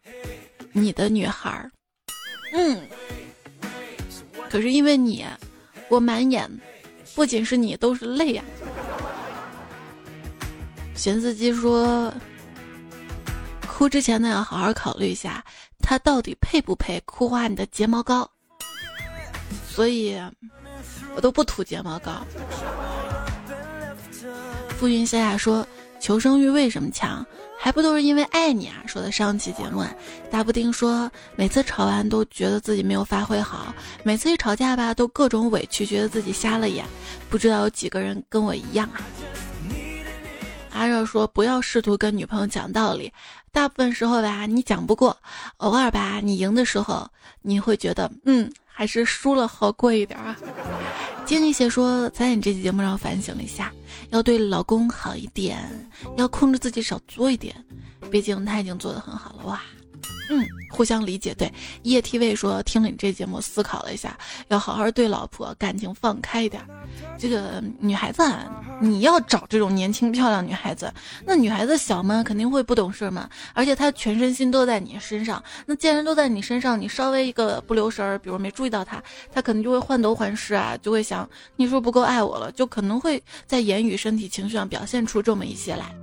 [0.72, 1.69] 你的女孩儿。”
[2.54, 2.88] 嗯，
[4.50, 5.26] 可是因为你，
[5.89, 6.50] 我满眼
[7.16, 8.44] 不仅是你，都是泪呀。
[10.96, 12.13] 玄司机说，
[13.68, 15.44] 哭之前呢要好好考虑一下，
[15.80, 18.30] 他到底配不配哭花你的睫毛膏。
[19.68, 20.16] 所以，
[21.16, 22.24] 我都不涂睫毛膏。
[24.78, 25.68] 浮云夏夏说，
[26.04, 27.26] 求生欲为什么强？
[27.58, 28.84] 还不都是因为爱你啊！
[28.86, 29.86] 说的上期节目，
[30.30, 36.84] 大布丁说每次吵完都觉得自己没有发挥好，每次一吵架吧都各种委屈，觉得自己瞎了眼。
[37.30, 39.00] 不知道有几个人跟我一样啊？
[40.74, 43.10] 阿热说不要试图跟女朋友讲道理，
[43.54, 45.16] 大部分时候吧你讲不过，
[45.56, 47.10] 偶尔吧你赢的时候
[47.42, 50.36] 你会觉得嗯还是输了好过一点啊。
[51.26, 53.72] 经理写说在你这期节目让我反省了一下。
[54.10, 55.58] 要对老公好一点，
[56.18, 57.56] 要控制自己少做一点，
[58.12, 59.62] 毕竟他已经做的很好了哇。
[60.30, 61.34] 嗯，互相理解。
[61.34, 61.52] 对，
[61.84, 66.62] 叶 TV 说听了你这节目，思考了一下，要好好对老婆感情放开一点。
[67.18, 68.50] 这个女孩子，啊，
[68.82, 70.92] 你要找这种年轻漂亮女孩子，
[71.26, 75.44] 那女孩子小嘛，肯定会不懂事嘛，而且她全身心都在你身上。
[75.66, 85.94] 那既然都在你身上，你稍微一个不留神儿，比如没注意到她，她可能就会患得患失啊，就会想你是不是不够爱我了，就可能会在言语、身体、情绪上表现出这么一些来。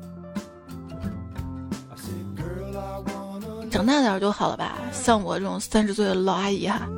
[3.71, 6.89] 长大点就好了吧，像我这种三十岁的老阿姨哈，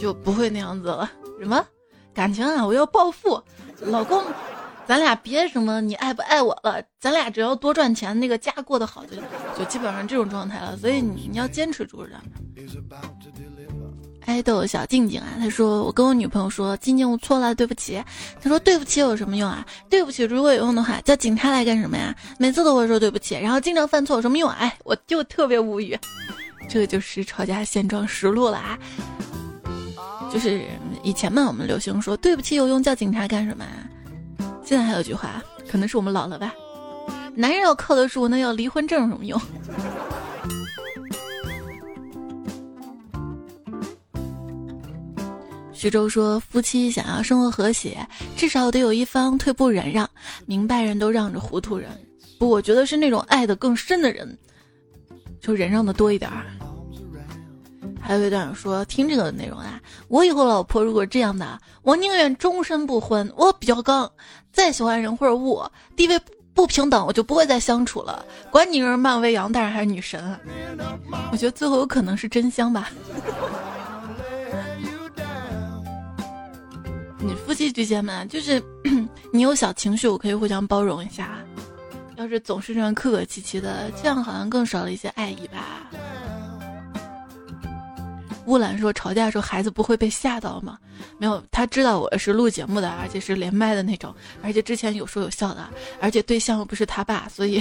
[0.00, 1.10] 就不会那样子了。
[1.38, 1.64] 什么
[2.14, 2.66] 感情啊？
[2.66, 3.40] 我要暴富，
[3.80, 4.24] 老公，
[4.86, 9.16] 咱俩别什么你爱不爱我了，咱俩只要多赚钱，那个家过得好就
[9.58, 10.76] 就基本上这种状态了。
[10.78, 12.12] 所以你你要坚持住着。
[14.26, 18.02] 爱豆小静静啊，他说我跟我女朋友说，静静我错了，对不起。
[18.42, 19.64] 他说对不起有什么用啊？
[19.88, 22.14] 对不起如果有用的话，叫警察来干什么呀？
[22.38, 24.50] 每次都会说对不起，然后经常犯错有什么用？
[24.50, 25.98] 哎，我就特别无语。
[26.68, 28.78] 这就是吵架现状实录了啊！
[30.32, 30.62] 就是
[31.04, 33.64] 以前嘛，我们流行说对不起有用，叫警察干什么？
[33.64, 33.70] 啊
[34.64, 36.52] 现在还有句话，可能是我们老了吧。
[37.36, 39.40] 男人要靠得住，那要离婚证有什么用？
[45.76, 47.98] 徐州说：“夫妻想要生活和谐，
[48.34, 50.08] 至少得有一方退步忍让。
[50.46, 51.90] 明白人都让着糊涂人，
[52.38, 54.36] 不，我觉得是那种爱的更深的人，
[55.38, 56.30] 就忍让的多一点。”
[58.00, 63.30] 还有一段说：“听这个内容啊，我以后老婆如果这样的，我宁愿终身不婚。
[63.36, 64.10] 我比较刚，
[64.50, 65.62] 再喜欢人或者物，
[65.94, 66.18] 地位
[66.54, 68.24] 不平等，我就不会再相处了。
[68.50, 70.38] 管你是漫威、杨大人还是女神，
[71.30, 72.90] 我觉得最后有可能是真香吧。”
[77.26, 78.62] 你夫妻之间嘛，就是
[79.32, 81.36] 你有小情绪，我可以互相包容一下。
[82.16, 85.90] 要是总是这样客客气气的，这样好像更少了一些爱意吧。
[88.44, 90.78] 乌兰说，吵架的时候孩子不会被吓到吗？
[91.18, 95.68] 没有，他知道我是录节目的，而且是连麦的那种，而且之前有说有笑的，
[96.00, 97.60] 而且对象又不是他爸，所以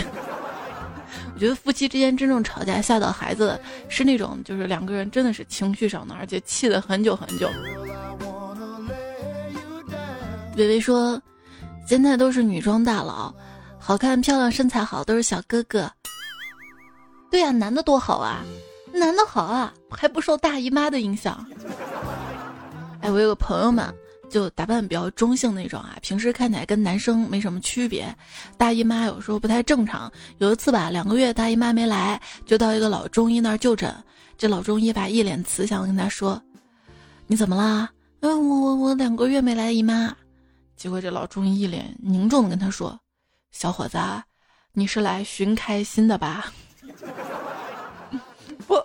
[1.34, 7.50] 我觉得夫妻之间真正吵架吓到孩子的，是那种就是两个人真的是情绪上的，而且气了很久很久。
[10.56, 11.22] 微微说
[11.86, 13.34] ：“现在都是女装大佬，
[13.78, 15.92] 好看、漂亮、身材好都是小哥哥。
[17.30, 18.42] 对呀，男的多好啊，
[18.94, 21.46] 男的好啊，还不受大姨妈的影响。
[23.02, 23.94] 哎，我有个朋友嘛，
[24.30, 28.16] 就打扮比较中性那种啊，平时看起来跟男生没什么区别。
[28.58, 33.94] 大姨妈有时候不太正常，有一次吧，两个月大姨妈没来，就到一个老中医那儿就诊。
[34.38, 36.42] 这老中医吧，一脸慈祥跟他说
[37.28, 37.90] ：‘你怎么啦？
[38.22, 40.16] 嗯，我我我两个月没来姨妈。’”
[40.76, 43.00] 结果这老中医一脸凝重的跟他说
[43.52, 43.98] ：“小伙子，
[44.74, 46.52] 你是来寻开心的吧？
[48.68, 48.76] 不，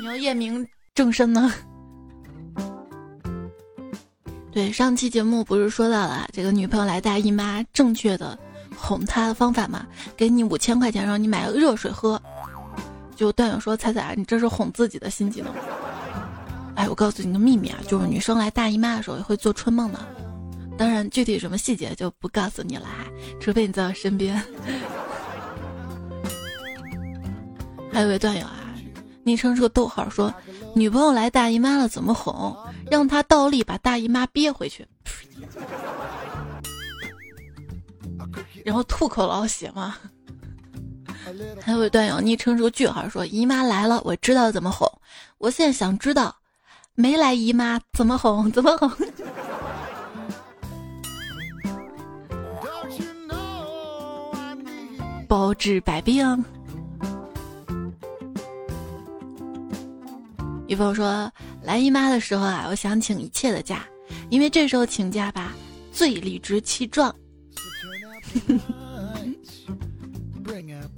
[0.00, 1.52] 你要验明正身呢。”
[4.52, 8.38] 对，上期节目不是说到了这个女朋友来大姨妈，正确的
[8.76, 9.86] 哄她的方法吗？
[10.16, 12.20] 给你五千块钱，让你买个热水喝。
[13.14, 15.52] 就段友说：“彩彩，你这是哄自己的新技能。”
[16.74, 20.00] 哎，我告诉你个秘密啊，就是女生来大姨妈的时候也会做春梦的。
[20.80, 22.86] 当然，具体什么细节就不告诉你了，
[23.38, 24.34] 除非你在我身边。
[27.92, 28.74] 还有位段友啊，
[29.22, 30.32] 昵称是个逗号，说
[30.74, 32.56] 女朋友来大姨妈了怎么哄？
[32.90, 34.88] 让她倒立把大姨妈憋回去，
[38.64, 39.98] 然后吐口老血吗？
[41.60, 44.90] 还有位段友昵称是个句号，说姨妈来了，我知道怎么哄。
[45.36, 46.34] 我现在想知道，
[46.94, 48.50] 没来姨妈怎么哄？
[48.50, 48.90] 怎么哄？
[55.30, 56.44] 包治百病。
[60.66, 61.30] 女朋友说
[61.62, 63.84] ：“来姨妈的时候啊，我想请一切的假，
[64.28, 65.52] 因为这时候请假吧，
[65.92, 67.14] 最理直气壮。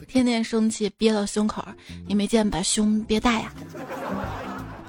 [0.09, 1.63] 天天生气憋到胸口，
[2.07, 3.53] 你没见把胸憋大呀？”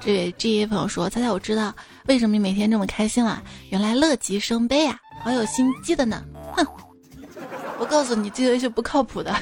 [0.00, 1.74] 这位 G 朋友说：“猜猜我知道
[2.06, 3.42] 为什么你每天这么开心了？
[3.68, 6.24] 原来乐极生悲啊，好有心机的呢。”
[6.56, 6.66] 哼。
[7.78, 9.34] 我告诉你，这个是不靠谱的。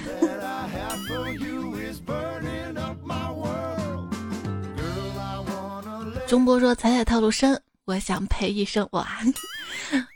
[6.26, 9.06] 中波说：“彩彩套路深，我想赔一生。”哇！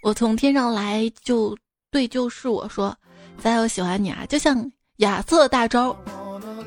[0.02, 1.55] 我从天上来就
[1.90, 2.96] 对，就是我说
[3.38, 5.94] ：“彩彩，我喜欢你啊，就像亚瑟大招，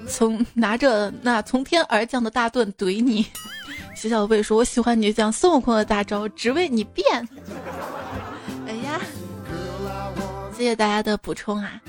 [0.08, 3.26] 从拿着那从天而降的大盾怼你。”
[3.98, 7.28] 小小贝说：“我喜欢你，像孙悟空的大招，只为你变。”
[10.60, 11.82] 谢谢大家的补充啊！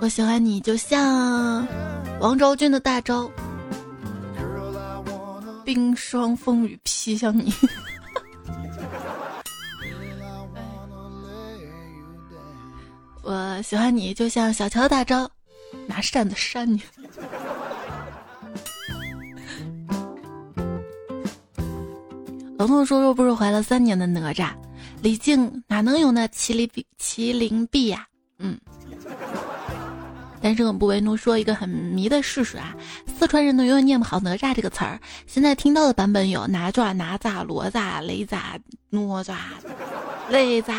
[0.00, 1.66] 我喜欢你，就像
[2.20, 3.28] 王昭君的大招，
[5.64, 7.52] 冰霜风雨劈向你。
[13.22, 15.28] 我喜欢你，就像小乔大招，
[15.88, 16.80] 拿扇子扇你。
[22.66, 24.50] 彤彤说：“若不是怀了三年的哪吒，
[25.00, 26.86] 李靖哪能有那麒麟臂？
[27.00, 28.06] 麒麟臂呀，
[28.38, 28.58] 嗯。”
[30.42, 32.74] 单身狗不为奴说一个很迷的事实啊，
[33.18, 35.00] 四川人呢永远念不好哪吒这个词儿。
[35.26, 38.58] 现在听到的版本有哪吒、哪吒、罗吒、雷吒、
[38.90, 39.34] 哪吒、
[40.28, 40.74] 雷吒。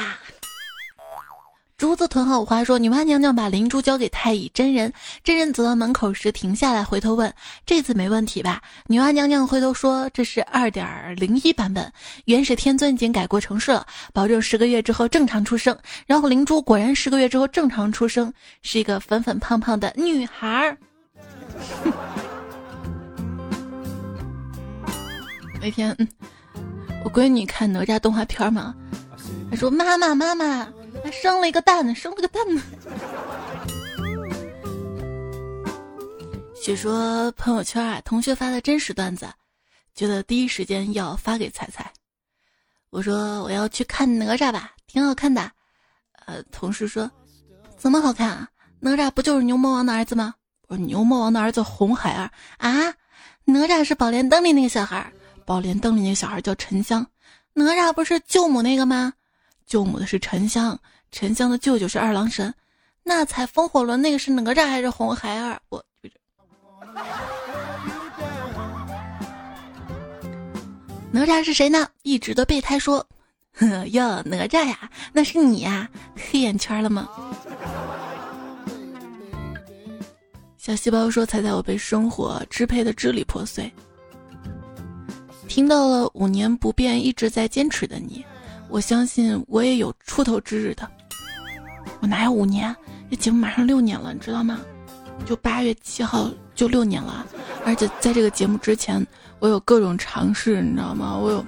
[1.82, 7.34] 竹子囤好五花说：“女娲娘娘把灵珠交给太乙真人，真人走到门口时停下来，回头问：
[7.66, 8.62] 这次没问题吧？
[8.86, 11.92] 女娲娘娘回头说：这是二点零一版本，
[12.26, 15.76] 元始天尊已经改过程式了，保证十个月之后正常出生。
[16.06, 20.78] 然后灵珠果然十个月之后正常出生，是一个粉粉胖胖的女孩儿。
[25.60, 25.98] 那天
[27.04, 28.76] 我闺女看哪吒动画片嘛，
[29.50, 30.68] 她说：妈妈妈妈。”
[31.04, 32.62] 还生了一个蛋呢，生了个蛋呢。
[36.62, 39.28] 据说朋友圈啊，同学发的真实段子，
[39.96, 41.92] 觉得第一时间要发给彩彩。
[42.92, 45.52] 我说我要去看哪吒吧，挺好看的。
[46.28, 47.10] 呃，同事说
[47.78, 48.48] 怎么好看啊？
[48.80, 50.36] 哪吒不就是牛魔王的儿子吗？
[50.68, 52.94] 我说牛魔王的儿子红孩儿啊，
[53.46, 55.12] 哪吒是宝莲灯里那个小孩，
[55.46, 57.08] 宝莲灯里那个小孩叫沉香，
[57.54, 59.14] 哪吒不是舅母那个吗？
[59.72, 60.78] 舅母的是沉香，
[61.14, 62.54] 沉香的舅舅是二郎神，
[63.04, 65.62] 那踩风火轮那个是哪吒还是红孩儿？
[65.70, 65.82] 我。
[71.10, 71.88] 哪吒是谁呢？
[72.04, 73.08] 一直的备胎说
[73.94, 77.08] ：“哟，哪吒呀，那是你呀，黑眼圈了吗？”
[80.58, 83.72] 小细胞说：“猜猜我被生活支配的支离破碎。”
[85.48, 88.26] 听到了五年不变一直在坚持的你，
[88.72, 90.90] 我相信我也有出头之日的。
[92.00, 92.76] 我哪有五年？
[93.10, 94.60] 这节目马上六年了，你知道吗？
[95.26, 96.32] 就八月七号。
[96.54, 97.26] 就六年了，
[97.66, 99.04] 而且在这个节目之前，
[99.40, 101.18] 我有各种尝试，你知道吗？
[101.18, 101.44] 我有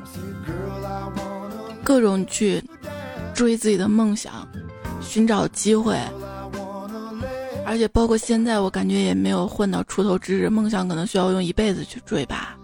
[1.84, 2.64] 各种去
[3.32, 4.48] 追自己的梦想，
[5.02, 5.96] 寻找机会，
[7.64, 10.50] 而且包括现在，我感觉也没有混到出头之日。
[10.50, 12.58] 梦想可能需要用一辈子去追吧。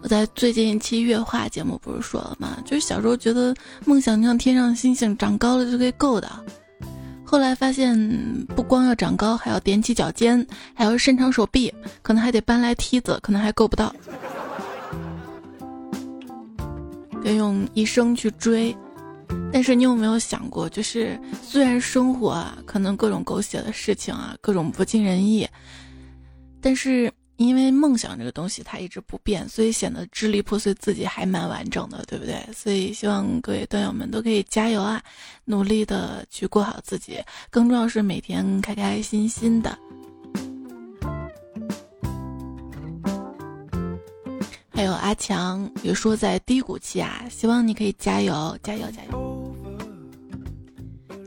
[0.00, 2.58] 我在最近一期月话节目不是说了吗？
[2.64, 6.30] 就是小时候觉得梦想就像天上的星星，长高了就可以够的。
[7.24, 7.98] 后来发现，
[8.54, 13.94] 不光要长高，还要踮起脚尖，还要伸长手臂，可能还得搬来梯子，可能还够不到。
[17.24, 18.74] 要用一生去追，
[19.52, 25.46] 但是你有没有想过，就是虽然生活啊，可能各种狗血的事情啊，各种不尽人意，
[26.62, 27.12] 但是。
[27.38, 32.44] 因为梦想这个东西它一直不变，所以显得支离破碎，自己还蛮完整的，对不对？
[32.52, 35.00] 所以希望各位段友们都可以加油啊，
[35.44, 39.78] 努力的去过好自己，更重要是每天开开心心的。
[44.68, 49.54] 还有阿强也说在低谷期啊，希望你可以加油，加油，加油。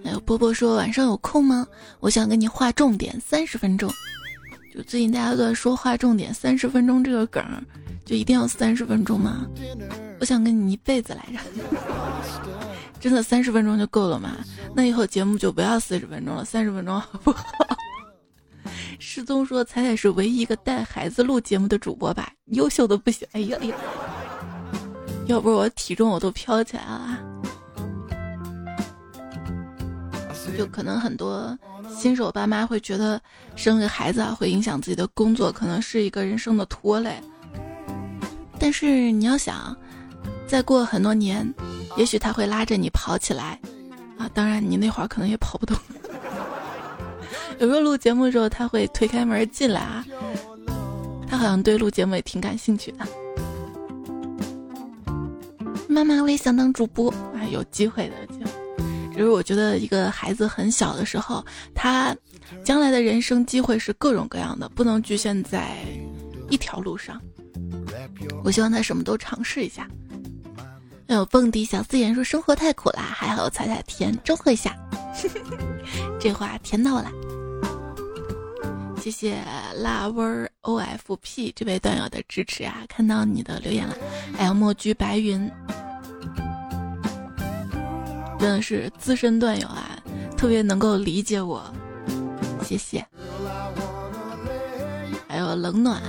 [0.04, 1.66] 还有波波说晚上有空吗？
[2.02, 3.90] 我想跟你划重点三十分钟。
[4.74, 7.44] 就最近大家都在说话重点三十分钟这个梗，
[8.06, 9.46] 就一定要三十分钟吗？
[10.20, 11.40] 我想跟你一辈子来着，
[12.98, 14.38] 真的三十分钟就够了吗？
[14.74, 17.44] 那以后节目就不要四十分钟了，三十分钟好不好？
[18.98, 23.28] 失踪说彩彩是唯一一个带孩子录节目的主播吧，优秀的不行。
[23.34, 23.76] 哎呀呀，
[25.26, 27.20] 要不是我体重我都飘起来了，
[30.58, 31.58] 就可能很多。
[31.96, 33.22] 新手爸妈会觉得
[33.56, 37.16] 生个孩子啊会影响自己的工作，可能是一个人生的拖累。
[38.58, 39.76] 但是你要想，
[40.48, 41.52] 再过很多年，
[41.98, 43.60] 也许他会拉着你跑起来
[44.18, 44.30] 啊！
[44.34, 45.76] 当然你那会儿可能也跑不动。
[47.60, 50.06] 有时候录节目的时候，他会推开门进来啊。
[51.28, 53.08] 他好像对录节目也挺感兴趣的。
[55.88, 57.44] 妈妈，我也想当主播啊！
[57.52, 58.61] 有机会的就。
[59.12, 61.46] 就是我觉得一个孩子很小的时候，
[61.76, 62.16] 他
[62.64, 65.78] 将来的人生机会是各种各样的，不能局限在
[66.50, 67.22] 一条路上。
[68.44, 69.88] 我希望他什么都尝试一下。
[71.08, 74.74] 有蹦迪小四眼说生活太苦啦，还好踩踩甜，中和一下。
[76.20, 77.12] 这话甜到了。
[79.02, 79.38] 谢谢
[79.76, 80.24] 辣味
[80.62, 83.96] OFP 这位段友的支持啊，看到你的留言了。
[84.38, 85.52] 还有墨居白云。
[88.42, 90.02] 真的是资深段友啊，
[90.36, 91.64] 特别能够理解我，
[92.64, 93.06] 谢谢。
[95.28, 96.02] 还有冷暖，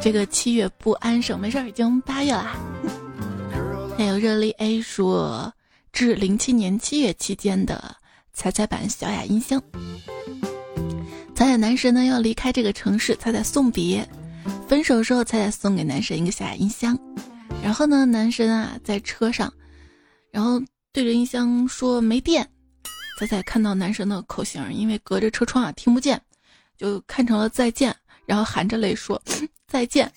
[0.00, 2.56] 这个七月不安生，没事儿，已经八月啦。
[3.98, 5.52] 还有热力 A 说，
[5.92, 7.94] 至零七年七月期间的
[8.32, 9.62] 彩彩版小雅音箱。
[11.34, 14.08] 彩彩男神呢要离开这个城市，彩彩送别，
[14.66, 16.98] 分手时候彩彩送给男神一个小雅音箱。
[17.68, 19.52] 然后呢，男神啊在车上，
[20.30, 20.58] 然后
[20.90, 22.48] 对着音箱说没电。
[23.20, 26.18] 仔仔看到男神的口型，因为隔着车窗啊听不见，
[26.78, 27.94] 就看成了再见，
[28.24, 29.20] 然后含着泪说
[29.68, 30.10] 再见。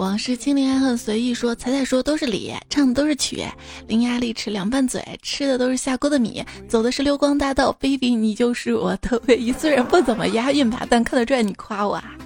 [0.00, 3.44] 往事清零爱恨随意说，彩彩说都是理，唱的都是曲，
[3.86, 9.52] 伶牙俐齿两瓣嘴，吃的都是下锅的米，走的是溜光大道，baby 你就是我的唯一。
[9.52, 12.16] 虽然不怎么押韵吧，但看得出来你夸我啊。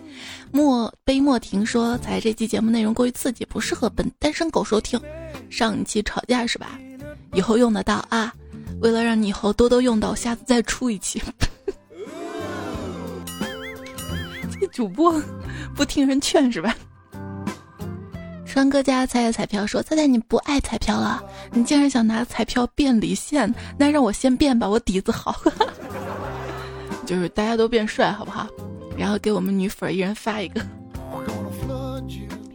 [0.52, 5.00] 莫悲莫停说，彩这期节目内容过于刺激，不适合本单身狗收听。
[5.50, 6.78] 上一期吵架是吧？
[7.32, 8.32] 以后用得到啊。
[8.82, 11.20] 为了让你以后多多用到，下次再出一期。
[14.60, 15.20] 这主播
[15.74, 16.76] 不听人劝是吧？
[18.54, 21.20] 川哥家猜彩票说：“猜猜你不爱彩票了？
[21.50, 23.52] 你竟然想拿彩票变李现？
[23.76, 25.34] 那让我先变吧，我底子好。
[27.04, 28.46] 就是大家都变帅好不好？
[28.96, 30.64] 然后给我们女粉一人发一个。”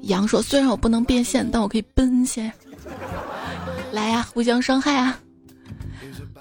[0.03, 2.49] 杨说：“虽然我不能变现，但我可以奔现。
[3.91, 5.19] 来呀，互相伤害啊！”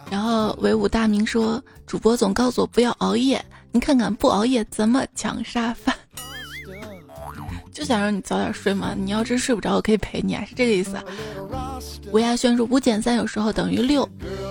[0.09, 5.93] 然后唯武大明说：“主播总告诉我不要熬夜，你看看不熬夜怎么抢沙发？”
[7.79, 10.97] 就想让你早点睡嘛，你要真睡不着，我可以陪你啊，是这个意思。
[10.97, 11.05] 啊
[12.11, 14.03] 吴亚轩说五减三有时候等于六，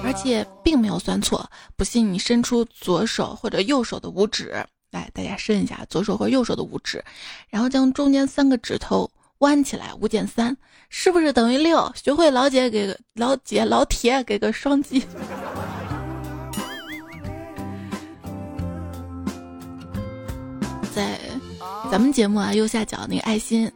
[0.01, 1.45] 而且并没有算错。
[1.75, 4.53] 不信你伸出左手或者右手的五指，
[4.91, 7.03] 来，大家伸一下左手或右手的五指，
[7.49, 10.55] 然后将中间三个指头弯起来，五减三
[10.87, 11.91] 是不是等于六？
[12.01, 15.03] 学会老姐给个老姐老铁给个双击。
[20.95, 21.19] 在。
[21.89, 23.71] 咱们节目啊，右下角那个爱心，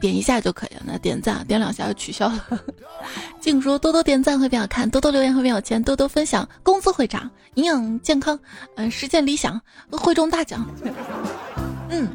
[0.00, 0.82] 点一下就可以了。
[0.86, 2.62] 那点赞点两下就取消了。
[3.40, 8.38] 静说多多点赞会变好看，多多留言会变有钱，多多分享工资会涨，营养健康，
[8.76, 9.60] 嗯，实现理想
[9.90, 10.66] 会中大奖。
[11.90, 12.08] 嗯，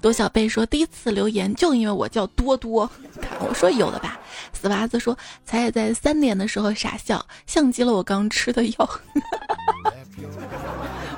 [0.00, 2.88] 多小贝说第一次留言就因为我叫多多，
[3.40, 4.18] 我说有的吧。
[4.52, 8.90] 死娃子说才也在三点的时候傻笑，像极了我刚吃的药。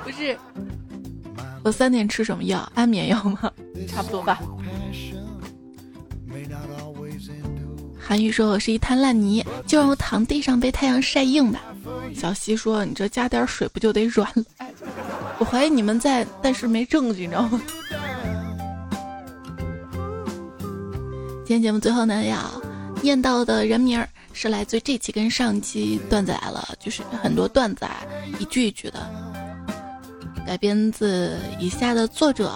[0.03, 0.37] 不是。
[1.67, 2.71] 我三点吃什么药？
[2.73, 3.51] 安眠药吗？
[3.89, 4.39] 差不多吧。
[7.99, 11.61] 韩愈说：“我是一滩烂泥，就让我躺地上被太阳晒硬吧。”
[12.15, 14.45] 小西说：“你这加点水不就得软了？”
[15.39, 17.61] 我怀疑你们在，但是没证据，你知道吗？
[21.45, 22.49] 今天节目最后呢，要
[23.01, 24.01] 念到的人名
[24.31, 27.97] 是来自这期跟上期段子来了，就是很多段子啊，
[28.39, 29.26] 一句一句的。
[30.47, 32.49] 改编自以下的作者：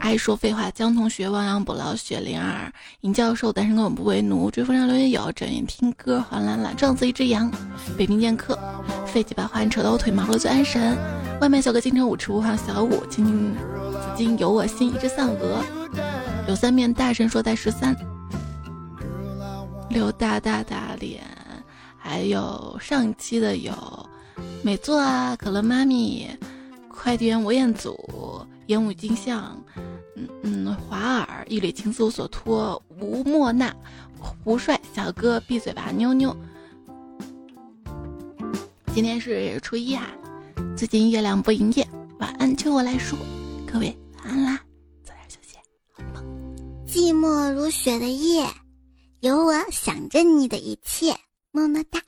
[0.00, 7.48] 爱说废话江同学、亡羊补牢、雪灵儿、尹教授、单身狗不为奴、追风上留言有、整夜听歌、黄懒懒、撞死一只羊、
[7.96, 8.58] 北平剑客、
[9.06, 10.98] 废几把话扯到我腿毛了最安神、
[11.40, 15.64] 外卖小哥京城舞池无放小五、青青紫金有我心、一只丧鹅、
[16.48, 17.94] 有三面大神说在十三、
[19.88, 21.22] 刘大大大脸，
[21.96, 23.72] 还有上期的有。
[24.62, 26.28] 美作啊，可乐妈咪，
[26.88, 27.96] 快递员吴彦祖，
[28.66, 29.56] 烟雾金像，
[30.14, 33.74] 嗯嗯，华尔，一缕情丝无所托，吴莫娜，
[34.44, 36.36] 胡帅，小哥闭嘴吧，妞妞。
[38.94, 40.10] 今天是初一啊，
[40.76, 41.86] 最近月亮不营业，
[42.18, 43.16] 晚安，就我来说，
[43.64, 44.60] 各位晚安啦，
[45.04, 45.56] 早点休息，
[45.92, 46.24] 好梦。
[46.86, 48.44] 寂寞如雪的夜，
[49.20, 51.14] 有我想着你的一切，
[51.52, 52.00] 么么哒。